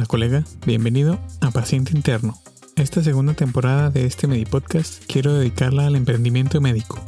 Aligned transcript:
Hola 0.00 0.06
colega, 0.06 0.44
bienvenido 0.64 1.20
a 1.42 1.50
Paciente 1.50 1.92
Interno. 1.94 2.40
Esta 2.74 3.02
segunda 3.02 3.34
temporada 3.34 3.90
de 3.90 4.06
este 4.06 4.28
Medipodcast 4.28 5.04
quiero 5.06 5.34
dedicarla 5.34 5.86
al 5.86 5.94
emprendimiento 5.94 6.58
médico. 6.62 6.98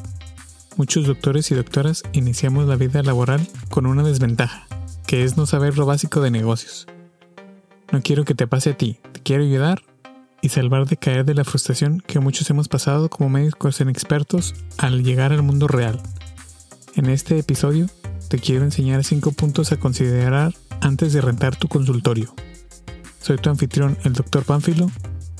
Muchos 0.77 1.07
doctores 1.07 1.51
y 1.51 1.55
doctoras 1.55 2.03
iniciamos 2.13 2.69
la 2.69 2.77
vida 2.77 3.03
laboral 3.03 3.49
con 3.71 3.87
una 3.87 4.03
desventaja, 4.03 4.67
que 5.07 5.25
es 5.25 5.39
no 5.39 5.47
saber 5.47 5.79
lo 5.79 5.87
básico 5.87 6.21
de 6.21 6.31
negocios. 6.31 6.87
No 7.93 8.03
quiero 8.03 8.27
que 8.27 8.35
te 8.35 8.47
pase 8.47 8.73
a 8.73 8.77
ti, 8.77 8.99
te 9.13 9.21
quiero 9.21 9.43
ayudar 9.43 9.81
y 10.43 10.51
salvar 10.51 10.85
de 10.85 10.99
caer 10.99 11.25
de 11.25 11.33
la 11.33 11.45
frustración 11.45 12.03
que 12.07 12.21
muchos 12.21 12.51
hemos 12.51 12.69
pasado 12.69 13.09
como 13.09 13.31
médicos 13.31 13.81
inexpertos 13.81 14.55
al 14.77 15.03
llegar 15.03 15.33
al 15.33 15.43
mundo 15.43 15.67
real. 15.67 15.99
En 16.95 17.07
este 17.07 17.39
episodio 17.39 17.87
te 18.29 18.39
quiero 18.39 18.67
enseñar 18.67 19.03
5 19.03 19.33
puntos 19.33 19.73
a 19.73 19.79
considerar 19.79 20.53
antes 20.83 21.15
de 21.15 21.23
rentar 21.23 21.57
tu 21.57 21.69
consultorio. 21.69 22.35
Soy 23.23 23.37
tu 23.37 23.51
anfitrión, 23.51 23.97
el 24.03 24.15
Dr. 24.15 24.45
Pánfilo. 24.45 24.91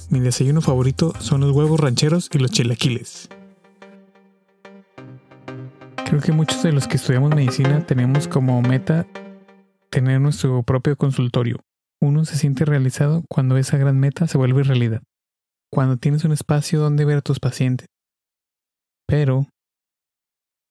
Mi 0.09 0.21
desayuno 0.21 0.61
favorito 0.61 1.15
son 1.19 1.41
los 1.41 1.51
huevos 1.51 1.81
rancheros 1.81 2.31
y 2.33 2.39
los 2.39 2.53
chilaquiles. 2.53 3.29
Creo 6.07 6.21
que 6.21 6.31
muchos 6.31 6.63
de 6.63 6.71
los 6.71 6.87
que 6.87 6.95
estudiamos 6.97 7.35
medicina 7.35 7.85
tenemos 7.85 8.29
como 8.29 8.63
meta 8.63 9.05
tener 9.91 10.21
nuestro 10.21 10.63
propio 10.63 10.97
consultorio. 10.97 11.59
Uno 12.01 12.25
se 12.25 12.37
siente 12.37 12.65
realizado 12.65 13.25
cuando 13.29 13.57
esa 13.57 13.79
gran 13.79 13.99
meta 13.99 14.29
se 14.29 14.39
vuelve 14.39 14.63
realidad, 14.63 15.03
cuando 15.69 15.97
tienes 15.97 16.25
un 16.25 16.31
espacio 16.31 16.79
donde 16.79 17.05
ver 17.05 17.19
a 17.19 17.23
tus 17.23 17.41
pacientes. 17.41 17.89
Pero 19.09 19.49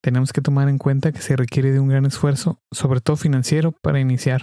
tenemos 0.01 0.31
que 0.31 0.39
tomar 0.39 0.70
en 0.70 0.77
cuenta 0.77 1.12
que 1.12 1.21
se 1.21 1.35
requiere 1.35 1.73
de 1.73 1.81
un 1.81 1.89
gran 1.89 2.05
esfuerzo, 2.05 2.59
sobre 2.71 3.01
todo 3.01 3.17
financiero, 3.17 3.73
para 3.81 3.99
iniciar. 3.99 4.41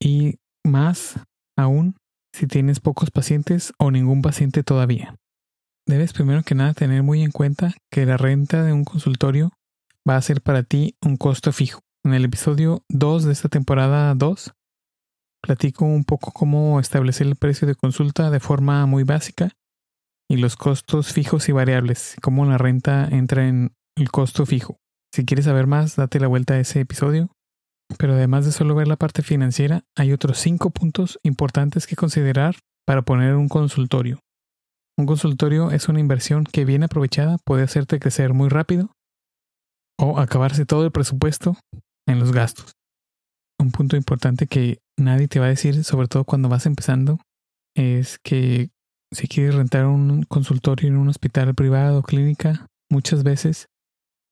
Y 0.00 0.36
más 0.64 1.18
aún 1.56 1.96
si 2.32 2.46
tienes 2.46 2.80
pocos 2.80 3.10
pacientes 3.10 3.72
o 3.78 3.90
ningún 3.90 4.22
paciente 4.22 4.62
todavía. 4.62 5.16
Debes 5.86 6.12
primero 6.12 6.42
que 6.42 6.54
nada 6.54 6.74
tener 6.74 7.02
muy 7.02 7.22
en 7.22 7.30
cuenta 7.30 7.74
que 7.90 8.04
la 8.04 8.16
renta 8.16 8.62
de 8.62 8.72
un 8.72 8.84
consultorio 8.84 9.52
va 10.08 10.16
a 10.16 10.22
ser 10.22 10.42
para 10.42 10.62
ti 10.62 10.96
un 11.00 11.16
costo 11.16 11.52
fijo. 11.52 11.80
En 12.04 12.12
el 12.12 12.24
episodio 12.24 12.84
2 12.88 13.24
de 13.24 13.32
esta 13.32 13.48
temporada 13.48 14.14
2 14.14 14.52
platico 15.42 15.84
un 15.84 16.04
poco 16.04 16.32
cómo 16.32 16.80
establecer 16.80 17.26
el 17.26 17.36
precio 17.36 17.66
de 17.68 17.74
consulta 17.74 18.30
de 18.30 18.40
forma 18.40 18.84
muy 18.86 19.04
básica 19.04 19.52
y 20.28 20.36
los 20.38 20.56
costos 20.56 21.12
fijos 21.12 21.48
y 21.48 21.52
variables, 21.52 22.16
cómo 22.20 22.44
la 22.44 22.58
renta 22.58 23.08
entra 23.08 23.46
en 23.46 23.72
el 23.96 24.10
costo 24.10 24.44
fijo. 24.44 24.78
Si 25.14 25.24
quieres 25.24 25.44
saber 25.44 25.66
más, 25.66 25.96
date 25.96 26.18
la 26.18 26.26
vuelta 26.26 26.54
a 26.54 26.60
ese 26.60 26.80
episodio 26.80 27.30
pero 27.98 28.14
además 28.14 28.44
de 28.44 28.52
solo 28.52 28.74
ver 28.74 28.88
la 28.88 28.96
parte 28.96 29.22
financiera, 29.22 29.84
hay 29.96 30.12
otros 30.12 30.38
cinco 30.38 30.70
puntos 30.70 31.18
importantes 31.22 31.86
que 31.86 31.96
considerar 31.96 32.56
para 32.86 33.02
poner 33.02 33.34
un 33.34 33.48
consultorio. 33.48 34.20
Un 34.98 35.06
consultorio 35.06 35.70
es 35.70 35.88
una 35.88 36.00
inversión 36.00 36.44
que 36.44 36.64
bien 36.64 36.82
aprovechada 36.82 37.36
puede 37.44 37.62
hacerte 37.62 37.98
crecer 37.98 38.32
muy 38.32 38.48
rápido 38.48 38.92
o 39.98 40.18
acabarse 40.18 40.64
todo 40.64 40.84
el 40.84 40.92
presupuesto 40.92 41.56
en 42.06 42.18
los 42.18 42.32
gastos. 42.32 42.72
Un 43.58 43.72
punto 43.72 43.96
importante 43.96 44.46
que 44.46 44.78
nadie 44.98 45.28
te 45.28 45.40
va 45.40 45.46
a 45.46 45.50
decir, 45.50 45.84
sobre 45.84 46.08
todo 46.08 46.24
cuando 46.24 46.48
vas 46.48 46.66
empezando, 46.66 47.18
es 47.74 48.18
que 48.22 48.70
si 49.12 49.28
quieres 49.28 49.54
rentar 49.54 49.86
un 49.86 50.22
consultorio 50.24 50.88
en 50.88 50.96
un 50.96 51.08
hospital 51.08 51.54
privado 51.54 52.00
o 52.00 52.02
clínica, 52.02 52.66
muchas 52.90 53.22
veces 53.22 53.68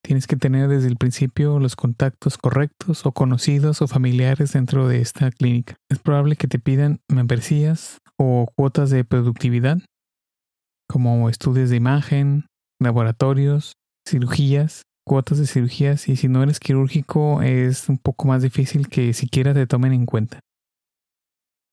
Tienes 0.05 0.27
que 0.27 0.37
tener 0.37 0.69
desde 0.69 0.89
el 0.89 0.97
principio 0.97 1.59
los 1.59 1.77
contactos 1.77 2.37
correctos 2.37 3.07
o 3.07 3.13
conocidos 3.13 3.81
o 3.81 3.89
familiares 3.89 4.53
dentro 4.53 4.87
de 4.87 5.01
esta 5.01 5.31
clínica. 5.31 5.77
Es 5.89 5.99
probable 5.99 6.37
que 6.37 6.47
te 6.47 6.59
pidan 6.59 7.01
membresías 7.09 8.03
o 8.19 8.47
cuotas 8.55 8.91
de 8.91 9.05
productividad, 9.05 9.79
como 10.91 11.31
estudios 11.31 11.71
de 11.71 11.77
imagen, 11.77 12.45
laboratorios, 12.79 13.73
cirugías, 14.07 14.83
cuotas 15.07 15.39
de 15.39 15.47
cirugías 15.47 16.07
y 16.07 16.17
si 16.17 16.29
no 16.29 16.43
eres 16.43 16.61
quirúrgico 16.61 17.41
es 17.41 17.89
un 17.89 17.97
poco 17.97 18.29
más 18.29 18.43
difícil 18.43 18.89
que 18.89 19.15
siquiera 19.15 19.55
te 19.55 19.67
tomen 19.67 19.95
en 19.95 20.05
cuenta. 20.05 20.41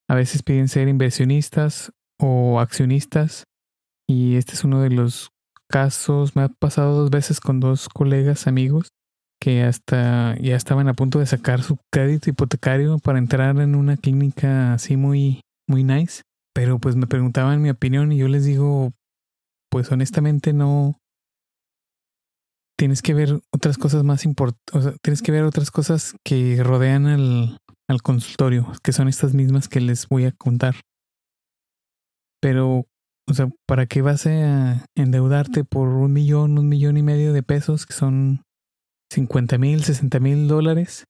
A 0.10 0.16
veces 0.16 0.42
piden 0.42 0.70
ser 0.70 0.88
inversionistas 0.88 1.92
o 2.18 2.62
accionistas 2.62 3.44
y 4.08 4.38
este 4.38 4.54
es 4.54 4.64
uno 4.64 4.82
de 4.82 4.90
los 4.90 5.32
casos, 5.72 6.36
me 6.36 6.44
ha 6.44 6.50
pasado 6.50 6.96
dos 6.96 7.10
veces 7.10 7.40
con 7.40 7.60
dos 7.60 7.90
colegas 7.90 8.46
amigos 8.46 8.90
que 9.42 9.64
hasta 9.64 10.38
ya 10.40 10.56
estaban 10.56 10.88
a 10.88 10.94
punto 10.94 11.18
de 11.18 11.26
sacar 11.26 11.64
su 11.64 11.78
crédito 11.92 12.30
hipotecario 12.30 13.00
para 13.00 13.18
entrar 13.18 13.58
en 13.60 13.74
una 13.74 13.98
clínica 13.98 14.74
así 14.74 14.98
muy, 14.98 15.42
muy 15.68 15.84
nice. 15.84 16.22
Pero 16.54 16.78
pues 16.78 16.96
me 16.96 17.08
preguntaban 17.08 17.62
mi 17.62 17.72
opinión 17.72 18.12
y 18.12 18.18
yo 18.18 18.28
les 18.28 18.46
digo, 18.46 18.92
pues 19.72 19.92
honestamente 19.92 20.54
no. 20.54 21.00
Tienes 22.78 23.02
que 23.02 23.16
ver 23.16 23.42
otras 23.52 23.78
cosas 23.78 24.04
más 24.04 24.26
importantes, 24.26 24.76
o 24.76 24.82
sea, 24.82 24.94
tienes 25.04 25.22
que 25.22 25.32
ver 25.32 25.44
otras 25.44 25.72
cosas 25.72 26.16
que 26.24 26.62
rodean 26.64 27.08
al, 27.08 27.58
al 27.88 28.02
consultorio, 28.02 28.72
que 28.84 28.92
son 28.92 29.08
estas 29.08 29.34
mismas 29.34 29.68
que 29.68 29.82
les 29.82 30.08
voy 30.08 30.26
a 30.26 30.32
contar. 30.32 30.76
Pero 32.42 32.86
o 33.32 33.34
sea, 33.34 33.50
¿para 33.66 33.86
qué 33.86 34.02
vas 34.02 34.28
a 34.28 34.86
endeudarte 34.96 35.64
por 35.64 35.88
un 35.88 36.12
millón, 36.12 36.58
un 36.58 36.68
millón 36.68 36.98
y 36.98 37.02
medio 37.02 37.32
de 37.32 37.44
pesos, 37.44 37.86
que 37.86 37.94
son 37.94 38.44
50 39.12 39.58
mil, 39.58 39.84
60 39.84 40.20
mil 40.20 40.48
dólares, 40.50 41.06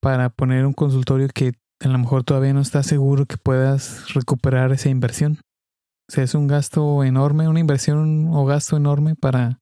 para 0.00 0.30
poner 0.30 0.64
un 0.64 0.72
consultorio 0.72 1.28
que 1.28 1.52
a 1.82 1.88
lo 1.88 1.98
mejor 1.98 2.24
todavía 2.24 2.54
no 2.54 2.62
está 2.62 2.82
seguro 2.82 3.26
que 3.26 3.36
puedas 3.36 4.14
recuperar 4.14 4.72
esa 4.72 4.88
inversión? 4.88 5.40
O 6.08 6.12
sea, 6.12 6.24
es 6.24 6.34
un 6.34 6.46
gasto 6.46 7.04
enorme, 7.04 7.46
una 7.46 7.60
inversión 7.60 8.28
o 8.32 8.46
gasto 8.46 8.78
enorme 8.78 9.14
para 9.14 9.60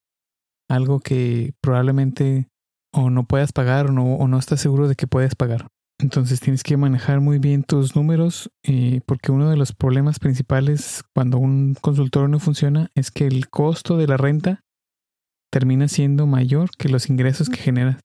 algo 0.70 1.00
que 1.00 1.53
probablemente 1.60 2.49
o 2.94 3.10
no 3.10 3.25
puedas 3.25 3.53
pagar 3.53 3.91
o 3.91 3.93
no, 3.93 4.14
o 4.14 4.28
no 4.28 4.38
estás 4.38 4.60
seguro 4.60 4.87
de 4.87 4.94
que 4.94 5.09
puedes 5.09 5.34
pagar. 5.34 5.66
Entonces 6.02 6.40
tienes 6.40 6.64
que 6.64 6.76
manejar 6.76 7.20
muy 7.20 7.38
bien 7.38 7.62
tus 7.62 7.94
números 7.94 8.50
eh, 8.64 9.00
porque 9.06 9.30
uno 9.30 9.48
de 9.48 9.56
los 9.56 9.72
problemas 9.72 10.18
principales 10.18 11.04
cuando 11.14 11.38
un 11.38 11.76
consultorio 11.80 12.26
no 12.26 12.40
funciona 12.40 12.90
es 12.96 13.12
que 13.12 13.28
el 13.28 13.48
costo 13.48 13.96
de 13.96 14.08
la 14.08 14.16
renta 14.16 14.64
termina 15.52 15.86
siendo 15.86 16.26
mayor 16.26 16.70
que 16.76 16.88
los 16.88 17.08
ingresos 17.08 17.48
que 17.48 17.58
generas. 17.58 18.00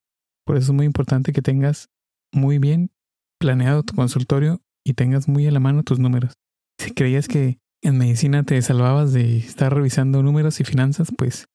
Por 0.45 0.57
eso 0.57 0.71
es 0.71 0.75
muy 0.75 0.85
importante 0.85 1.33
que 1.33 1.41
tengas 1.41 1.89
muy 2.31 2.59
bien 2.59 2.91
planeado 3.39 3.81
tu 3.81 3.95
consultorio 3.95 4.61
y 4.85 4.93
tengas 4.93 5.27
muy 5.27 5.47
a 5.47 5.51
la 5.51 5.59
mano 5.59 5.81
tus 5.81 5.97
números. 5.97 6.33
Si 6.79 6.91
creías 6.91 7.27
que 7.27 7.57
en 7.81 7.97
medicina 7.97 8.43
te 8.43 8.61
salvabas 8.61 9.11
de 9.11 9.37
estar 9.37 9.73
revisando 9.73 10.21
números 10.21 10.59
y 10.59 10.65
finanzas, 10.65 11.11
pues 11.17 11.47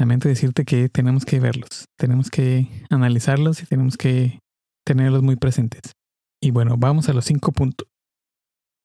lamento 0.00 0.28
decirte 0.28 0.64
que 0.64 0.88
tenemos 0.88 1.24
que 1.24 1.38
verlos, 1.38 1.84
tenemos 1.96 2.28
que 2.28 2.66
analizarlos 2.90 3.62
y 3.62 3.66
tenemos 3.66 3.96
que 3.96 4.41
tenerlos 4.84 5.22
muy 5.22 5.36
presentes. 5.36 5.92
Y 6.40 6.50
bueno, 6.50 6.76
vamos 6.76 7.08
a 7.08 7.12
los 7.12 7.24
cinco 7.24 7.52
puntos. 7.52 7.86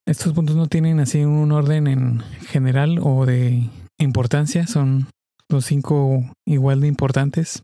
Estos 0.05 0.33
puntos 0.33 0.55
no 0.55 0.67
tienen 0.67 0.99
así 0.99 1.23
un 1.25 1.51
orden 1.51 1.87
en 1.87 2.19
general 2.47 2.99
o 3.01 3.25
de 3.25 3.69
importancia, 3.97 4.67
son 4.67 5.09
los 5.49 5.65
cinco 5.65 6.23
igual 6.45 6.81
de 6.81 6.87
importantes. 6.87 7.63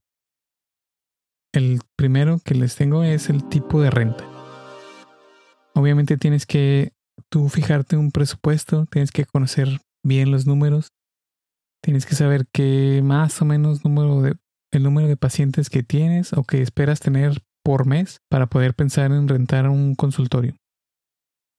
El 1.54 1.82
primero 1.96 2.40
que 2.44 2.56
les 2.56 2.76
tengo 2.76 3.04
es 3.04 3.30
el 3.30 3.48
tipo 3.48 3.82
de 3.82 3.92
renta. 3.92 4.26
Obviamente 5.76 6.18
tienes 6.18 6.46
que 6.46 6.92
tú 7.30 7.48
fijarte 7.50 7.96
un 7.96 8.12
presupuesto, 8.12 8.88
tienes 8.88 9.12
que 9.12 9.26
conocer 9.26 9.82
bien 10.04 10.32
los 10.32 10.46
números, 10.46 10.90
tienes 11.82 12.06
que 12.06 12.16
saber 12.16 12.46
qué 12.52 13.02
más 13.04 13.42
o 13.42 13.46
menos 13.46 13.84
número 13.84 14.22
de 14.22 14.36
el 14.72 14.84
número 14.84 15.08
de 15.08 15.18
pacientes 15.18 15.70
que 15.70 15.84
tienes 15.84 16.34
o 16.34 16.44
que 16.44 16.62
esperas 16.62 17.00
tener 17.00 17.44
por 17.64 17.88
mes 17.88 18.20
para 18.30 18.48
poder 18.48 18.74
pensar 18.74 19.12
en 19.12 19.28
rentar 19.28 19.70
un 19.70 19.96
consultorio. 19.96 20.56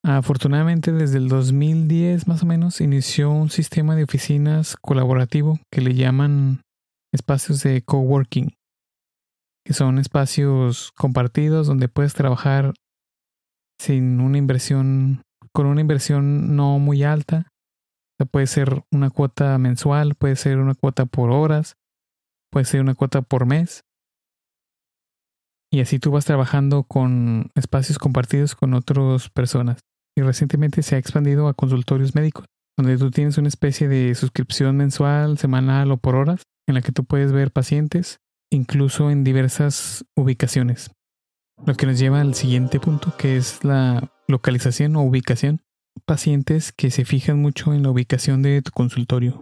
Afortunadamente, 0.05 0.93
desde 0.93 1.17
el 1.17 1.29
2010 1.29 2.29
más 2.29 2.43
o 2.43 2.47
menos 2.47 2.83
inició 2.83 3.31
un 3.31 3.49
sistema 3.49 3.97
de 3.97 4.05
oficinas 4.05 4.77
colaborativo 4.83 5.59
que 5.73 5.81
le 5.81 5.95
llaman 5.95 6.61
espacios 7.11 7.63
de 7.63 7.81
coworking, 7.83 8.53
que 9.65 9.73
son 9.73 9.99
espacios 9.99 10.93
compartidos 10.93 11.67
donde 11.67 11.89
puedes 11.89 12.13
trabajar 12.13 12.75
sin 13.81 14.21
una 14.21 14.37
inversión, 14.37 15.23
con 15.53 15.67
una 15.67 15.81
inversión 15.81 16.55
no 16.55 16.79
muy 16.79 17.03
alta. 17.03 17.49
puede 18.31 18.47
ser 18.47 18.85
una 18.93 19.11
cuota 19.11 19.57
mensual, 19.59 20.15
puede 20.15 20.37
ser 20.37 20.59
una 20.59 20.75
cuota 20.75 21.07
por 21.07 21.31
horas, 21.31 21.77
puede 22.51 22.67
ser 22.67 22.81
una 22.81 22.95
cuota 22.95 23.23
por 23.23 23.47
mes. 23.47 23.85
Y 25.75 25.81
así 25.81 25.99
tú 25.99 26.13
vas 26.13 26.25
trabajando 26.25 26.85
con 26.85 27.51
espacios 27.57 27.99
compartidos 27.99 28.55
con 28.55 28.75
otras 28.75 29.29
personas. 29.29 29.81
Y 30.17 30.23
recientemente 30.23 30.85
se 30.85 30.95
ha 30.95 30.99
expandido 30.99 31.49
a 31.49 31.55
consultorios 31.55 32.15
médicos, 32.15 32.47
donde 32.79 32.97
tú 32.97 33.11
tienes 33.11 33.39
una 33.39 33.49
especie 33.49 33.89
de 33.89 34.15
suscripción 34.15 34.77
mensual, 34.77 35.37
semanal 35.37 35.91
o 35.91 35.97
por 35.97 36.15
horas, 36.15 36.45
en 36.69 36.77
la 36.77 36.81
que 36.81 36.93
tú 36.93 37.05
puedes 37.05 37.33
ver 37.33 37.51
pacientes, 37.51 38.19
incluso 38.53 39.11
en 39.11 39.25
diversas 39.25 40.05
ubicaciones. 40.15 40.93
Lo 41.67 41.75
que 41.75 41.87
nos 41.87 41.99
lleva 41.99 42.21
al 42.21 42.37
siguiente 42.37 42.79
punto, 42.79 43.13
que 43.17 43.37
es 43.37 43.65
la 43.65 44.13
localización 44.29 44.95
o 44.95 45.03
ubicación. 45.03 45.61
Pacientes 46.07 46.71
que 46.71 46.93
se 46.93 47.05
fijan 47.05 47.43
mucho 47.43 47.75
en 47.75 47.83
la 47.83 47.91
ubicación 47.91 48.43
de 48.43 48.63
tu 48.63 48.71
consultorio. 48.71 49.41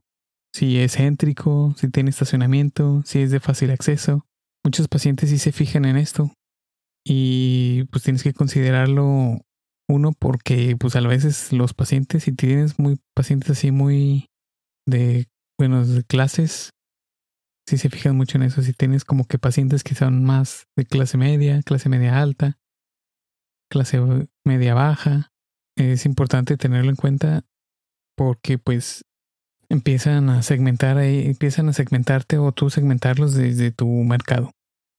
Si 0.55 0.79
es 0.79 0.97
céntrico, 0.97 1.75
si 1.77 1.91
tiene 1.91 2.09
estacionamiento, 2.09 3.03
si 3.05 3.21
es 3.21 3.31
de 3.31 3.41
fácil 3.41 3.71
acceso. 3.71 4.25
Muchos 4.65 4.89
pacientes 4.89 5.31
sí 5.31 5.39
se 5.39 5.53
fijan 5.53 5.85
en 5.85 5.97
esto. 5.97 6.33
Y 7.05 7.85
pues 7.91 8.05
tienes 8.05 8.23
que 8.23 8.33
considerarlo 8.33 9.41
uno 9.89 10.13
porque 10.13 10.77
pues 10.79 10.95
a 10.97 11.01
veces 11.01 11.53
los 11.53 11.75
pacientes, 11.75 12.25
si 12.25 12.33
tienes 12.33 12.79
muy 12.79 13.01
pacientes 13.15 13.51
así 13.51 13.71
muy 13.73 14.29
de, 14.87 15.27
bueno, 15.59 15.85
de 15.85 16.05
clases, 16.05 16.71
si 17.69 17.79
se 17.79 17.91
fijan 17.91 18.17
mucho 18.17 18.39
en 18.39 18.45
eso. 18.45 18.63
Si 18.63 18.73
tienes 18.73 19.05
como 19.05 19.25
que 19.25 19.39
pacientes 19.39 19.83
que 19.83 19.95
son 19.95 20.25
más 20.25 20.67
de 20.77 20.85
clase 20.85 21.19
media, 21.19 21.61
clase 21.63 21.89
media 21.89 22.21
alta, 22.21 22.59
clase 23.71 24.01
media 24.45 24.75
baja, 24.75 25.33
es 25.77 26.07
importante 26.07 26.57
tenerlo 26.57 26.91
en 26.91 26.97
cuenta 26.97 27.45
porque 28.17 28.59
pues 28.59 29.05
empiezan 29.69 30.29
a 30.29 30.43
segmentar, 30.43 30.99
empiezan 30.99 31.69
a 31.69 31.73
segmentarte 31.73 32.39
o 32.39 32.53
tú 32.53 32.71
segmentarlos 32.71 33.35
desde 33.35 33.71
tu 33.71 33.87
mercado, 33.87 34.51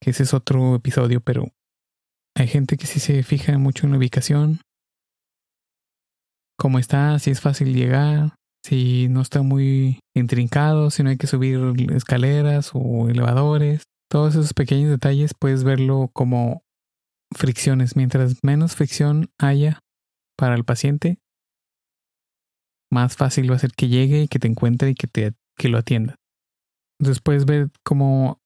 que 0.01 0.11
ese 0.11 0.23
es 0.23 0.33
otro 0.33 0.75
episodio, 0.75 1.21
pero 1.21 1.49
hay 2.35 2.47
gente 2.47 2.77
que 2.77 2.87
sí 2.87 2.99
se 2.99 3.23
fija 3.23 3.57
mucho 3.57 3.85
en 3.85 3.91
la 3.91 3.97
ubicación, 3.97 4.59
cómo 6.57 6.79
está, 6.79 7.19
si 7.19 7.31
es 7.31 7.41
fácil 7.41 7.73
llegar, 7.73 8.35
si 8.65 9.07
no 9.09 9.21
está 9.21 9.41
muy 9.41 9.99
intrincado, 10.15 10.89
si 10.89 11.03
no 11.03 11.09
hay 11.09 11.17
que 11.17 11.27
subir 11.27 11.59
escaleras 11.93 12.71
o 12.73 13.09
elevadores. 13.09 13.83
Todos 14.09 14.35
esos 14.35 14.53
pequeños 14.53 14.89
detalles 14.89 15.33
puedes 15.37 15.63
verlo 15.63 16.09
como 16.13 16.61
fricciones. 17.35 17.95
Mientras 17.95 18.37
menos 18.43 18.75
fricción 18.75 19.29
haya 19.39 19.79
para 20.37 20.55
el 20.55 20.63
paciente, 20.63 21.17
más 22.93 23.17
fácil 23.17 23.51
va 23.51 23.55
a 23.55 23.59
ser 23.59 23.71
que 23.71 23.87
llegue 23.87 24.23
y 24.23 24.27
que 24.27 24.39
te 24.39 24.47
encuentre 24.47 24.91
y 24.91 24.95
que, 24.95 25.07
te, 25.07 25.33
que 25.57 25.69
lo 25.69 25.77
atienda. 25.77 26.15
Puedes 27.23 27.45
ver 27.45 27.69
cómo 27.83 28.39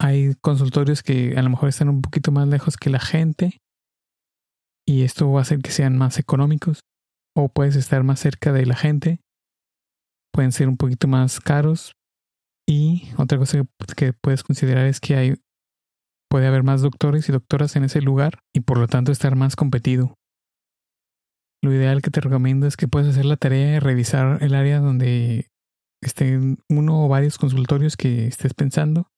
hay 0.00 0.34
consultorios 0.40 1.02
que 1.02 1.34
a 1.36 1.42
lo 1.42 1.50
mejor 1.50 1.68
están 1.68 1.88
un 1.88 2.00
poquito 2.00 2.32
más 2.32 2.48
lejos 2.48 2.76
que 2.76 2.88
la 2.88 3.00
gente 3.00 3.60
y 4.86 5.02
esto 5.02 5.30
va 5.30 5.40
a 5.40 5.42
hacer 5.42 5.58
que 5.58 5.70
sean 5.70 5.98
más 5.98 6.18
económicos 6.18 6.80
o 7.36 7.48
puedes 7.48 7.76
estar 7.76 8.02
más 8.02 8.20
cerca 8.20 8.52
de 8.52 8.66
la 8.66 8.76
gente 8.76 9.20
pueden 10.32 10.52
ser 10.52 10.68
un 10.68 10.76
poquito 10.76 11.06
más 11.06 11.38
caros. 11.40 11.92
Y 12.66 13.10
otra 13.18 13.38
cosa 13.38 13.62
que, 13.96 14.12
puedes 14.12 14.42
considerar 14.42 14.86
es 14.86 15.00
que 15.00 15.16
hay, 15.16 15.34
puede 16.30 16.46
haber 16.46 16.62
más 16.62 16.80
doctores 16.80 17.28
y 17.28 17.32
doctoras 17.32 17.76
en 17.76 17.84
ese 17.84 18.00
lugar 18.00 18.38
y 18.54 18.60
por 18.60 18.78
lo 18.78 18.88
tanto 18.88 19.12
estar 19.12 19.36
más 19.36 19.56
competido. 19.56 20.14
Lo 21.62 21.72
ideal 21.72 22.02
que 22.02 22.10
te 22.10 22.20
recomiendo 22.20 22.66
es 22.66 22.76
que 22.76 22.88
puedas 22.88 23.08
hacer 23.08 23.24
la 23.24 23.36
tarea 23.36 23.72
de 23.72 23.80
revisar 23.80 24.42
el 24.42 24.54
área 24.54 24.80
donde 24.80 25.48
estén 26.02 26.58
uno 26.68 27.04
o 27.04 27.08
varios 27.08 27.38
consultorios 27.38 27.96
que 27.96 28.26
estés 28.26 28.52
pensando. 28.52 29.08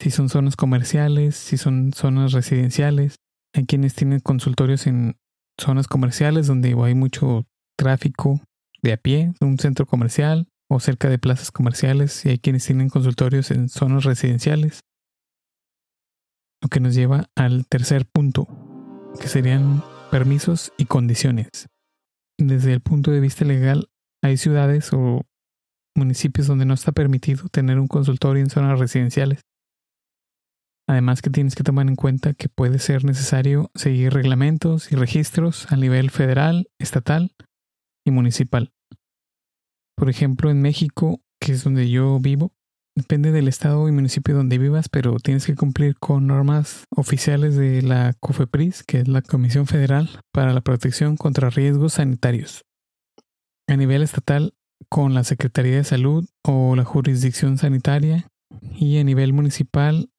Si 0.00 0.10
son 0.10 0.28
zonas 0.28 0.56
comerciales, 0.56 1.36
si 1.36 1.56
son 1.56 1.92
zonas 1.92 2.32
residenciales. 2.32 3.16
Hay 3.54 3.66
quienes 3.66 3.94
tienen 3.94 4.20
consultorios 4.20 4.86
en 4.86 5.16
zonas 5.60 5.86
comerciales 5.86 6.48
donde 6.48 6.74
hay 6.82 6.94
mucho 6.94 7.46
tráfico 7.76 8.40
de 8.82 8.92
a 8.92 8.96
pie, 8.96 9.32
un 9.40 9.58
centro 9.58 9.86
comercial 9.86 10.48
o 10.68 10.80
cerca 10.80 11.08
de 11.08 11.18
plazas 11.18 11.52
comerciales 11.52 12.24
y 12.24 12.30
hay 12.30 12.38
quienes 12.38 12.64
tienen 12.64 12.88
consultorios 12.88 13.50
en 13.50 13.68
zonas 13.68 14.04
residenciales. 14.04 14.80
Lo 16.62 16.68
que 16.68 16.80
nos 16.80 16.94
lleva 16.94 17.26
al 17.36 17.66
tercer 17.66 18.06
punto, 18.06 18.46
que 19.20 19.28
serían 19.28 19.82
permisos 20.10 20.72
y 20.76 20.86
condiciones. 20.86 21.68
Desde 22.38 22.72
el 22.72 22.80
punto 22.80 23.10
de 23.10 23.20
vista 23.20 23.44
legal, 23.44 23.88
hay 24.22 24.36
ciudades 24.36 24.92
o 24.92 25.22
municipios 25.94 26.46
donde 26.46 26.64
no 26.64 26.74
está 26.74 26.92
permitido 26.92 27.48
tener 27.48 27.78
un 27.78 27.86
consultorio 27.86 28.42
en 28.42 28.50
zonas 28.50 28.78
residenciales. 28.78 29.40
Además 30.88 31.22
que 31.22 31.30
tienes 31.30 31.54
que 31.54 31.62
tomar 31.62 31.86
en 31.86 31.94
cuenta 31.94 32.34
que 32.34 32.48
puede 32.48 32.80
ser 32.80 33.04
necesario 33.04 33.70
seguir 33.74 34.12
reglamentos 34.12 34.90
y 34.90 34.96
registros 34.96 35.70
a 35.70 35.76
nivel 35.76 36.10
federal, 36.10 36.68
estatal 36.78 37.32
y 38.04 38.10
municipal. 38.10 38.72
Por 39.96 40.10
ejemplo, 40.10 40.50
en 40.50 40.60
México, 40.62 41.20
que 41.40 41.52
es 41.52 41.62
donde 41.62 41.88
yo 41.88 42.18
vivo, 42.18 42.52
depende 43.00 43.32
del 43.32 43.48
estado 43.48 43.88
y 43.88 43.92
municipio 43.92 44.34
donde 44.34 44.58
vivas, 44.58 44.88
pero 44.88 45.16
tienes 45.16 45.46
que 45.46 45.54
cumplir 45.54 45.96
con 45.98 46.26
normas 46.26 46.84
oficiales 46.90 47.56
de 47.56 47.82
la 47.82 48.14
COFEPRIS, 48.20 48.84
que 48.84 49.00
es 49.00 49.08
la 49.08 49.22
Comisión 49.22 49.66
Federal 49.66 50.20
para 50.32 50.52
la 50.52 50.60
Protección 50.60 51.16
contra 51.16 51.50
Riesgos 51.50 51.94
Sanitarios. 51.94 52.64
A 53.68 53.76
nivel 53.76 54.02
estatal, 54.02 54.54
con 54.88 55.14
la 55.14 55.24
Secretaría 55.24 55.76
de 55.76 55.84
Salud 55.84 56.26
o 56.42 56.74
la 56.76 56.84
jurisdicción 56.84 57.58
sanitaria, 57.58 58.28
y 58.72 58.98
a 58.98 59.04
nivel 59.04 59.32
municipal, 59.32 60.10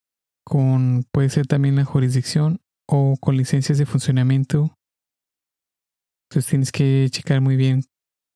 con 0.46 1.06
puede 1.12 1.30
ser 1.30 1.48
también 1.48 1.76
la 1.76 1.86
jurisdicción 1.86 2.62
o 2.88 3.16
con 3.20 3.38
licencias 3.38 3.78
de 3.78 3.86
funcionamiento 3.86 4.78
entonces 6.32 6.50
tienes 6.50 6.72
que 6.72 7.10
checar 7.12 7.42
muy 7.42 7.58
bien 7.58 7.84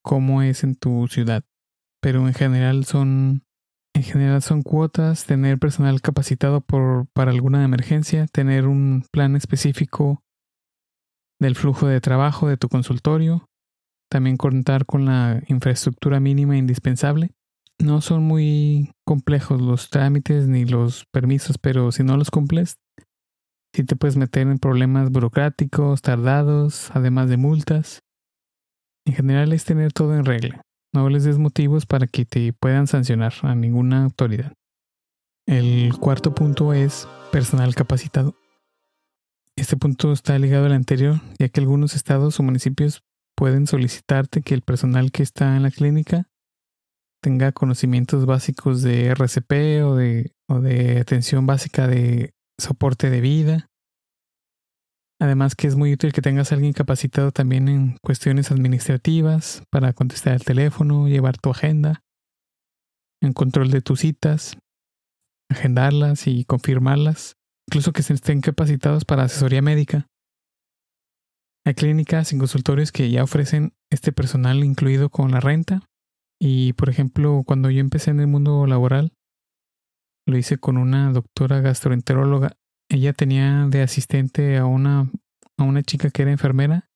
cómo 0.03 0.41
es 0.41 0.65
en 0.65 0.75
tu 0.75 1.07
ciudad. 1.07 1.45
Pero 2.01 2.27
en 2.27 2.33
general 2.33 2.83
son 2.83 3.44
en 3.95 4.03
general 4.03 4.41
son 4.41 4.61
cuotas, 4.61 5.25
tener 5.25 5.57
personal 5.57 6.01
capacitado 6.01 6.59
por, 6.59 7.07
para 7.13 7.31
alguna 7.31 7.63
emergencia, 7.63 8.27
tener 8.27 8.67
un 8.67 9.05
plan 9.09 9.37
específico 9.37 10.21
del 11.39 11.55
flujo 11.55 11.87
de 11.87 12.01
trabajo 12.01 12.49
de 12.49 12.57
tu 12.57 12.67
consultorio, 12.67 13.47
también 14.11 14.35
contar 14.35 14.85
con 14.85 15.05
la 15.05 15.41
infraestructura 15.47 16.19
mínima 16.19 16.57
indispensable. 16.57 17.31
No 17.79 18.01
son 18.01 18.23
muy 18.23 18.91
complejos 19.05 19.61
los 19.61 19.89
trámites 19.89 20.49
ni 20.49 20.65
los 20.65 21.05
permisos, 21.13 21.57
pero 21.57 21.93
si 21.93 22.03
no 22.03 22.17
los 22.17 22.31
cumples, 22.31 22.75
si 23.73 23.85
te 23.85 23.95
puedes 23.95 24.17
meter 24.17 24.47
en 24.47 24.59
problemas 24.59 25.09
burocráticos, 25.09 26.01
tardados, 26.01 26.91
además 26.93 27.29
de 27.29 27.37
multas. 27.37 28.01
En 29.07 29.13
general 29.13 29.53
es 29.53 29.63
tener 29.63 29.93
todo 29.93 30.15
en 30.15 30.25
regla. 30.25 30.64
No 30.95 31.09
les 31.09 31.25
des 31.25 31.37
motivos 31.37 31.85
para 31.85 32.07
que 32.07 32.23
te 32.23 32.53
puedan 32.53 32.87
sancionar 32.87 33.33
a 33.41 33.53
ninguna 33.53 34.05
autoridad. 34.05 34.53
El 35.45 35.93
cuarto 35.99 36.33
punto 36.33 36.71
es 36.71 37.05
personal 37.33 37.75
capacitado. 37.75 38.33
Este 39.57 39.75
punto 39.75 40.13
está 40.13 40.39
ligado 40.39 40.67
al 40.67 40.71
anterior, 40.71 41.19
ya 41.37 41.49
que 41.49 41.59
algunos 41.59 41.95
estados 41.95 42.39
o 42.39 42.43
municipios 42.43 43.03
pueden 43.35 43.67
solicitarte 43.67 44.41
que 44.41 44.53
el 44.53 44.61
personal 44.61 45.11
que 45.11 45.21
está 45.21 45.57
en 45.57 45.63
la 45.63 45.71
clínica 45.71 46.29
tenga 47.21 47.51
conocimientos 47.51 48.25
básicos 48.25 48.81
de 48.81 49.07
RCP 49.07 49.83
o 49.83 49.95
de, 49.95 50.31
o 50.47 50.61
de 50.61 50.99
atención 50.99 51.45
básica 51.45 51.87
de 51.87 52.33
soporte 52.57 53.09
de 53.09 53.19
vida. 53.19 53.69
Además 55.25 55.55
que 55.55 55.65
es 55.65 55.75
muy 55.75 55.91
útil 55.91 56.13
que 56.13 56.21
tengas 56.21 56.51
a 56.51 56.55
alguien 56.55 56.71
capacitado 56.71 57.31
también 57.31 57.67
en 57.67 57.97
cuestiones 58.03 58.51
administrativas 58.51 59.63
para 59.71 59.91
contestar 59.91 60.35
el 60.35 60.43
teléfono, 60.43 61.07
llevar 61.07 61.39
tu 61.39 61.49
agenda, 61.49 62.03
en 63.23 63.33
control 63.33 63.71
de 63.71 63.81
tus 63.81 64.01
citas, 64.01 64.55
agendarlas 65.49 66.27
y 66.27 66.45
confirmarlas, 66.45 67.37
incluso 67.67 67.91
que 67.91 68.01
estén 68.01 68.41
capacitados 68.41 69.03
para 69.03 69.23
asesoría 69.23 69.63
médica. 69.63 70.05
Hay 71.65 71.73
clínicas 71.73 72.31
y 72.31 72.37
consultorios 72.37 72.91
que 72.91 73.09
ya 73.09 73.23
ofrecen 73.23 73.73
este 73.91 74.11
personal 74.11 74.63
incluido 74.63 75.09
con 75.09 75.31
la 75.31 75.39
renta. 75.39 75.87
Y 76.39 76.73
por 76.73 76.91
ejemplo, 76.91 77.41
cuando 77.47 77.71
yo 77.71 77.79
empecé 77.79 78.11
en 78.11 78.19
el 78.19 78.27
mundo 78.27 78.67
laboral, 78.67 79.11
lo 80.27 80.37
hice 80.37 80.59
con 80.59 80.77
una 80.77 81.11
doctora 81.11 81.61
gastroenteróloga. 81.61 82.51
Ella 82.89 83.13
tenía 83.13 83.67
de 83.67 83.81
asistente 83.81 84.57
a 84.57 84.65
una, 84.65 85.11
a 85.57 85.63
una 85.63 85.83
chica 85.83 86.09
que 86.09 86.21
era 86.21 86.31
enfermera 86.31 86.87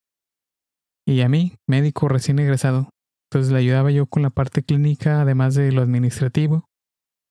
y 1.06 1.22
a 1.22 1.30
mí, 1.30 1.54
médico 1.68 2.08
recién 2.08 2.40
egresado. 2.40 2.90
Entonces 3.32 3.52
le 3.52 3.60
ayudaba 3.60 3.92
yo 3.92 4.06
con 4.06 4.22
la 4.22 4.30
parte 4.30 4.64
clínica, 4.64 5.22
además 5.22 5.56
de 5.56 5.72
lo 5.72 5.82
administrativo. 5.82 6.66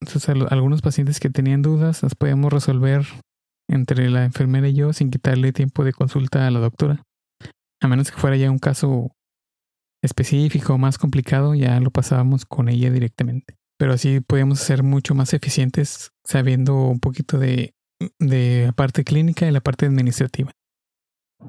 Entonces 0.00 0.29
algunos 0.50 0.83
pacientes 0.83 1.21
que 1.21 1.31
tenían 1.31 1.62
dudas 1.62 2.03
las 2.03 2.15
podíamos 2.15 2.53
resolver 2.53 3.07
entre 3.69 4.11
la 4.11 4.25
enfermera 4.25 4.69
y 4.69 4.75
yo 4.75 4.93
sin 4.93 5.11
quitarle 5.11 5.53
tiempo 5.53 5.85
de 5.85 5.93
consulta 5.93 6.47
a 6.47 6.50
la 6.50 6.61
doctora. 6.61 7.03
A 7.81 7.88
menos 7.88 8.11
que 8.11 8.17
fuera 8.17 8.37
ya 8.37 8.50
un 8.50 8.59
caso 8.59 9.12
específico 10.03 10.79
más 10.79 10.99
complicado, 10.99 11.55
ya 11.55 11.79
lo 11.81 11.91
pasábamos 11.91 12.45
con 12.45 12.69
ella 12.69 12.91
directamente 12.91 13.59
pero 13.79 13.93
así 13.93 14.21
podemos 14.21 14.59
ser 14.59 14.83
mucho 14.83 15.15
más 15.15 15.33
eficientes 15.33 16.11
sabiendo 16.25 16.75
un 16.77 16.99
poquito 16.99 17.38
de, 17.38 17.75
de 18.19 18.64
la 18.67 18.73
parte 18.73 19.05
clínica 19.05 19.47
y 19.47 19.50
la 19.50 19.61
parte 19.61 19.87
administrativa. 19.87 20.52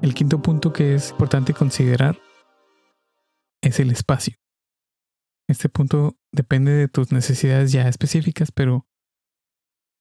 El 0.02 0.14
quinto 0.14 0.40
punto 0.40 0.72
que 0.72 0.94
es 0.94 1.10
importante 1.10 1.52
considerar 1.52 2.18
es 3.62 3.80
el 3.80 3.90
espacio. 3.90 4.36
Este 5.48 5.68
punto 5.68 6.16
depende 6.32 6.72
de 6.72 6.88
tus 6.88 7.10
necesidades 7.12 7.72
ya 7.72 7.88
específicas, 7.88 8.52
pero 8.52 8.86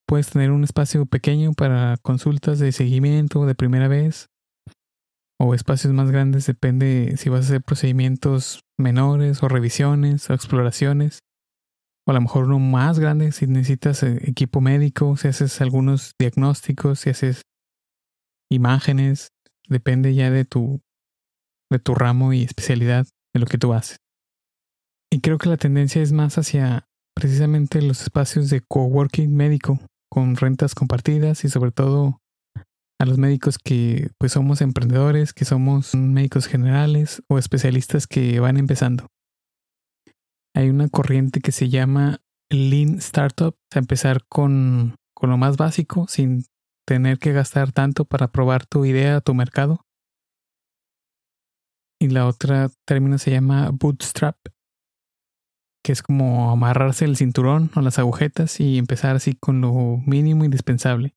puedes 0.07 0.29
tener 0.29 0.51
un 0.51 0.63
espacio 0.63 1.05
pequeño 1.05 1.53
para 1.53 1.97
consultas 1.97 2.59
de 2.59 2.71
seguimiento 2.71 3.45
de 3.45 3.55
primera 3.55 3.87
vez. 3.87 4.27
o 5.41 5.53
espacios 5.55 5.93
más 5.93 6.11
grandes 6.11 6.45
depende 6.45 7.15
si 7.15 7.29
vas 7.29 7.39
a 7.39 7.43
hacer 7.47 7.61
procedimientos 7.63 8.59
menores 8.77 9.41
o 9.41 9.47
revisiones 9.47 10.29
o 10.29 10.33
exploraciones. 10.33 11.19
O 12.07 12.11
a 12.11 12.13
lo 12.13 12.21
mejor 12.21 12.45
uno 12.45 12.59
más 12.59 12.99
grande 12.99 13.31
si 13.31 13.47
necesitas 13.47 14.03
eh, 14.03 14.19
equipo 14.23 14.61
médico, 14.61 15.17
si 15.17 15.27
haces 15.27 15.61
algunos 15.61 16.13
diagnósticos, 16.19 16.99
si 16.99 17.09
haces 17.09 17.43
imágenes, 18.51 19.29
depende 19.67 20.13
ya 20.15 20.31
de 20.31 20.45
tu, 20.45 20.81
de 21.71 21.79
tu 21.79 21.93
ramo 21.93 22.33
y 22.33 22.43
especialidad 22.43 23.05
de 23.33 23.39
lo 23.39 23.45
que 23.45 23.57
tú 23.57 23.73
haces. 23.73 23.97
Y 25.11 25.21
creo 25.21 25.37
que 25.37 25.49
la 25.49 25.57
tendencia 25.57 26.01
es 26.01 26.11
más 26.11 26.37
hacia 26.37 26.87
precisamente 27.15 27.81
los 27.81 28.01
espacios 28.01 28.49
de 28.49 28.61
coworking 28.61 29.35
médico, 29.35 29.79
con 30.11 30.35
rentas 30.35 30.75
compartidas 30.75 31.43
y 31.43 31.49
sobre 31.49 31.71
todo 31.71 32.19
a 32.99 33.05
los 33.05 33.17
médicos 33.17 33.57
que 33.57 34.09
pues 34.17 34.33
somos 34.33 34.61
emprendedores, 34.61 35.33
que 35.33 35.45
somos 35.45 35.95
médicos 35.95 36.47
generales 36.47 37.23
o 37.29 37.37
especialistas 37.37 38.07
que 38.07 38.39
van 38.39 38.57
empezando. 38.57 39.07
Hay 40.55 40.69
una 40.69 40.89
corriente 40.89 41.41
que 41.41 41.51
se 41.51 41.69
llama 41.69 42.19
Lean 42.49 42.97
Startup, 42.97 43.55
a 43.73 43.79
empezar 43.79 44.25
con, 44.27 44.95
con 45.13 45.29
lo 45.29 45.37
más 45.37 45.57
básico, 45.57 46.07
sin 46.07 46.45
tener 46.87 47.19
que 47.19 47.33
gastar 47.33 47.71
tanto 47.71 48.05
para 48.05 48.31
probar 48.31 48.65
tu 48.65 48.85
idea 48.85 49.21
tu 49.21 49.33
mercado. 49.33 49.85
Y 52.01 52.07
la 52.07 52.25
otra 52.25 52.69
término 52.87 53.17
se 53.17 53.31
llama 53.31 53.69
Bootstrap, 53.71 54.37
que 55.83 55.91
es 55.91 56.01
como 56.01 56.51
amarrarse 56.51 57.05
el 57.05 57.17
cinturón 57.17 57.69
o 57.75 57.81
las 57.81 57.99
agujetas 57.99 58.59
y 58.59 58.77
empezar 58.77 59.15
así 59.15 59.35
con 59.35 59.61
lo 59.61 59.73
mínimo 60.05 60.45
indispensable. 60.45 61.15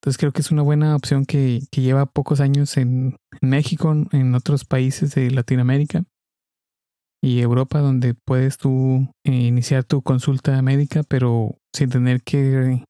Entonces 0.00 0.18
creo 0.18 0.32
que 0.32 0.40
es 0.40 0.50
una 0.50 0.62
buena 0.62 0.96
opción 0.96 1.24
que, 1.24 1.60
lleva 1.70 2.06
pocos 2.06 2.40
años 2.40 2.76
en, 2.76 3.16
México, 3.40 3.94
en 4.12 4.34
otros 4.34 4.64
países 4.64 5.14
de 5.14 5.30
Latinoamérica 5.30 6.04
y 7.22 7.40
Europa, 7.40 7.80
donde 7.80 8.14
puedes 8.14 8.58
tú 8.58 9.08
eh, 9.24 9.32
iniciar 9.32 9.84
tu 9.84 10.02
consulta 10.02 10.60
médica, 10.62 11.02
pero 11.08 11.56
sin 11.74 11.90
tener 11.90 12.22
que 12.22 12.84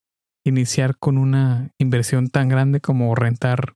iniciar 0.44 0.96
con 0.98 1.18
una 1.18 1.70
inversión 1.78 2.28
tan 2.28 2.48
grande 2.48 2.80
como 2.80 3.14
rentar 3.14 3.74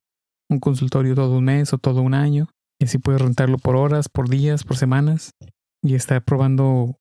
un 0.50 0.60
consultorio 0.60 1.14
todo 1.14 1.38
un 1.38 1.44
mes 1.44 1.72
o 1.72 1.78
todo 1.78 2.02
un 2.02 2.14
año. 2.14 2.48
Y 2.80 2.84
así 2.84 2.98
puedes 2.98 3.22
rentarlo 3.22 3.58
por 3.58 3.76
horas, 3.76 4.08
por 4.08 4.28
días, 4.28 4.64
por 4.64 4.76
semanas 4.76 5.32
y 5.82 5.94
estar 5.94 6.22
probando 6.22 6.96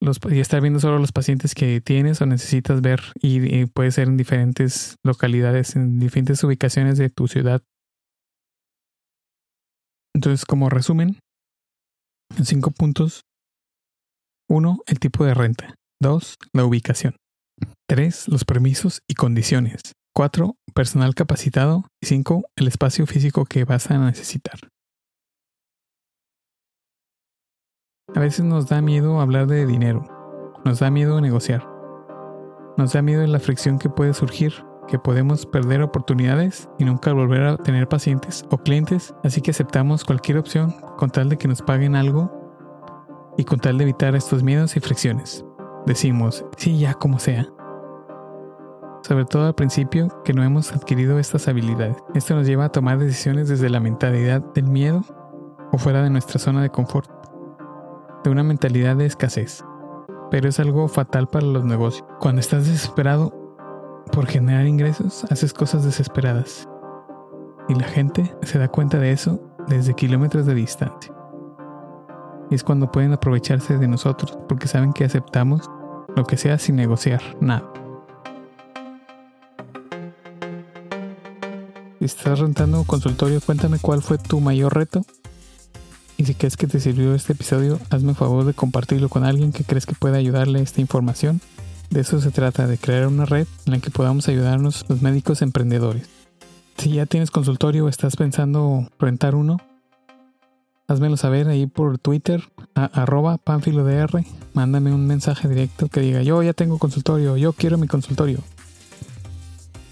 los, 0.00 0.20
y 0.30 0.40
estar 0.40 0.60
viendo 0.60 0.80
solo 0.80 0.98
los 0.98 1.12
pacientes 1.12 1.54
que 1.54 1.80
tienes 1.80 2.20
o 2.20 2.26
necesitas 2.26 2.80
ver 2.80 3.00
y, 3.20 3.66
puede 3.66 3.90
ser 3.90 4.08
en 4.08 4.16
diferentes 4.16 4.96
localidades, 5.04 5.76
en 5.76 5.98
diferentes 5.98 6.42
ubicaciones 6.44 6.98
de 6.98 7.10
tu 7.10 7.28
ciudad. 7.28 7.62
Entonces, 10.14 10.44
como 10.44 10.70
resumen, 10.70 11.18
en 12.36 12.44
cinco 12.44 12.70
puntos. 12.70 13.22
Uno, 14.48 14.78
el 14.86 14.98
tipo 14.98 15.24
de 15.24 15.34
renta. 15.34 15.74
Dos, 16.00 16.36
la 16.52 16.64
ubicación. 16.64 17.16
Tres, 17.88 18.28
los 18.28 18.44
permisos 18.44 19.00
y 19.08 19.14
condiciones. 19.14 19.80
Cuatro, 20.14 20.56
personal 20.74 21.14
capacitado. 21.14 21.84
Y 22.02 22.06
cinco, 22.06 22.44
el 22.56 22.68
espacio 22.68 23.06
físico 23.06 23.44
que 23.44 23.64
vas 23.64 23.90
a 23.90 23.98
necesitar. 23.98 24.58
A 28.14 28.20
veces 28.20 28.44
nos 28.44 28.68
da 28.68 28.80
miedo 28.80 29.20
hablar 29.20 29.48
de 29.48 29.66
dinero, 29.66 30.60
nos 30.64 30.78
da 30.78 30.90
miedo 30.90 31.20
negociar, 31.20 31.66
nos 32.76 32.92
da 32.92 33.02
miedo 33.02 33.26
la 33.26 33.40
fricción 33.40 33.78
que 33.78 33.88
puede 33.88 34.14
surgir, 34.14 34.52
que 34.88 34.98
podemos 34.98 35.46
perder 35.46 35.82
oportunidades 35.82 36.68
y 36.78 36.84
nunca 36.84 37.12
volver 37.12 37.42
a 37.42 37.56
tener 37.56 37.88
pacientes 37.88 38.44
o 38.50 38.58
clientes, 38.58 39.14
así 39.24 39.40
que 39.40 39.50
aceptamos 39.50 40.04
cualquier 40.04 40.38
opción 40.38 40.74
con 40.96 41.10
tal 41.10 41.28
de 41.28 41.38
que 41.38 41.48
nos 41.48 41.62
paguen 41.62 41.96
algo 41.96 42.30
y 43.36 43.44
con 43.44 43.58
tal 43.58 43.78
de 43.78 43.84
evitar 43.84 44.14
estos 44.14 44.42
miedos 44.42 44.76
y 44.76 44.80
fricciones. 44.80 45.44
Decimos, 45.86 46.44
sí, 46.56 46.78
ya 46.78 46.94
como 46.94 47.18
sea. 47.18 47.48
Sobre 49.02 49.26
todo 49.26 49.46
al 49.46 49.54
principio 49.54 50.08
que 50.24 50.32
no 50.32 50.42
hemos 50.42 50.72
adquirido 50.72 51.18
estas 51.18 51.46
habilidades. 51.48 51.96
Esto 52.14 52.34
nos 52.34 52.46
lleva 52.46 52.66
a 52.66 52.72
tomar 52.72 52.98
decisiones 52.98 53.48
desde 53.48 53.68
la 53.68 53.80
mentalidad 53.80 54.40
del 54.54 54.68
miedo 54.68 55.04
o 55.72 55.78
fuera 55.78 56.02
de 56.02 56.10
nuestra 56.10 56.38
zona 56.38 56.62
de 56.62 56.70
confort 56.70 57.10
de 58.24 58.30
una 58.30 58.42
mentalidad 58.42 58.96
de 58.96 59.06
escasez, 59.06 59.62
pero 60.30 60.48
es 60.48 60.58
algo 60.58 60.88
fatal 60.88 61.28
para 61.28 61.46
los 61.46 61.64
negocios. 61.64 62.06
Cuando 62.18 62.40
estás 62.40 62.66
desesperado 62.66 63.43
por 64.12 64.26
generar 64.26 64.66
ingresos, 64.66 65.24
haces 65.30 65.52
cosas 65.52 65.84
desesperadas. 65.84 66.68
Y 67.68 67.74
la 67.74 67.84
gente 67.84 68.34
se 68.42 68.58
da 68.58 68.68
cuenta 68.68 68.98
de 68.98 69.12
eso 69.12 69.40
desde 69.68 69.94
kilómetros 69.94 70.46
de 70.46 70.54
distancia. 70.54 71.12
Y 72.50 72.54
es 72.54 72.62
cuando 72.62 72.90
pueden 72.92 73.12
aprovecharse 73.12 73.78
de 73.78 73.88
nosotros 73.88 74.38
porque 74.48 74.68
saben 74.68 74.92
que 74.92 75.04
aceptamos 75.04 75.70
lo 76.14 76.24
que 76.24 76.36
sea 76.36 76.58
sin 76.58 76.76
negociar 76.76 77.22
nada. 77.40 77.70
Si 81.98 82.04
estás 82.04 82.38
rentando 82.38 82.78
un 82.78 82.84
consultorio, 82.84 83.40
cuéntame 83.40 83.78
cuál 83.80 84.02
fue 84.02 84.18
tu 84.18 84.40
mayor 84.40 84.74
reto 84.74 85.02
y 86.16 86.24
si 86.24 86.34
crees 86.34 86.56
que 86.56 86.66
te 86.66 86.78
sirvió 86.78 87.14
este 87.14 87.32
episodio, 87.32 87.80
hazme 87.90 88.10
el 88.10 88.16
favor 88.16 88.44
de 88.44 88.54
compartirlo 88.54 89.08
con 89.08 89.24
alguien 89.24 89.52
que 89.52 89.64
crees 89.64 89.84
que 89.84 89.94
pueda 89.94 90.16
ayudarle 90.16 90.62
esta 90.62 90.80
información. 90.80 91.40
De 91.94 92.00
eso 92.00 92.20
se 92.20 92.32
trata, 92.32 92.66
de 92.66 92.76
crear 92.76 93.06
una 93.06 93.24
red 93.24 93.46
en 93.66 93.74
la 93.74 93.78
que 93.78 93.88
podamos 93.88 94.26
ayudarnos 94.26 94.84
los 94.88 95.00
médicos 95.00 95.42
emprendedores. 95.42 96.08
Si 96.76 96.90
ya 96.90 97.06
tienes 97.06 97.30
consultorio 97.30 97.84
o 97.84 97.88
estás 97.88 98.16
pensando 98.16 98.90
rentar 98.98 99.36
uno, 99.36 99.60
házmelo 100.88 101.16
saber 101.16 101.46
ahí 101.46 101.66
por 101.66 101.98
Twitter, 101.98 102.42
a, 102.74 102.86
arroba 102.86 103.38
panfilodr. 103.38 104.24
Mándame 104.54 104.92
un 104.92 105.06
mensaje 105.06 105.46
directo 105.46 105.86
que 105.86 106.00
diga 106.00 106.22
yo 106.22 106.42
ya 106.42 106.52
tengo 106.52 106.78
consultorio, 106.78 107.36
yo 107.36 107.52
quiero 107.52 107.78
mi 107.78 107.86
consultorio. 107.86 108.40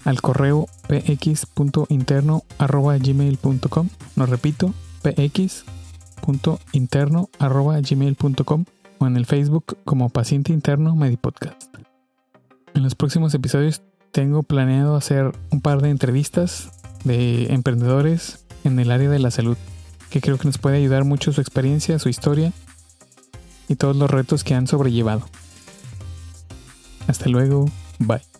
Al 0.03 0.19
correo 0.19 0.67
px.interno 0.89 2.43
arroba 2.57 2.97
gmail.com. 2.97 3.87
No 4.17 4.25
repito, 4.25 4.73
px 5.03 5.63
interno 6.73 7.29
gmail.com 7.39 8.65
o 8.97 9.07
en 9.07 9.15
el 9.15 9.25
Facebook 9.25 9.77
como 9.85 10.09
paciente 10.09 10.51
interno 10.51 10.97
Medipodcast. 10.97 11.73
En 12.75 12.83
los 12.83 12.95
próximos 12.95 13.33
episodios 13.33 13.81
tengo 14.11 14.43
planeado 14.43 14.95
hacer 14.95 15.31
un 15.51 15.61
par 15.61 15.81
de 15.81 15.89
entrevistas 15.89 16.71
de 17.03 17.53
emprendedores 17.53 18.45
en 18.63 18.79
el 18.79 18.91
área 18.91 19.09
de 19.09 19.19
la 19.19 19.31
salud, 19.31 19.57
que 20.09 20.21
creo 20.21 20.37
que 20.37 20.47
nos 20.47 20.57
puede 20.57 20.77
ayudar 20.77 21.03
mucho 21.03 21.33
su 21.33 21.41
experiencia, 21.41 21.99
su 21.99 22.09
historia 22.09 22.51
y 23.67 23.75
todos 23.75 23.95
los 23.95 24.09
retos 24.09 24.43
que 24.43 24.55
han 24.55 24.67
sobrellevado. 24.67 25.27
Hasta 27.07 27.29
luego, 27.29 27.69
bye. 27.99 28.32